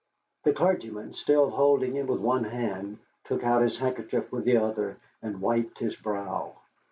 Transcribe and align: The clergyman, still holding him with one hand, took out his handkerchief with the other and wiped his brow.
The 0.45 0.51
clergyman, 0.53 1.13
still 1.13 1.51
holding 1.51 1.93
him 1.95 2.07
with 2.07 2.19
one 2.21 2.43
hand, 2.45 2.97
took 3.25 3.43
out 3.43 3.61
his 3.61 3.77
handkerchief 3.77 4.31
with 4.31 4.45
the 4.45 4.57
other 4.57 4.97
and 5.21 5.39
wiped 5.41 5.77
his 5.77 5.95
brow. 5.95 6.55